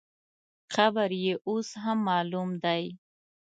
[0.75, 2.83] قبر یې اوس هم معلوم دی.